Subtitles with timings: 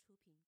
[0.00, 0.34] 出品。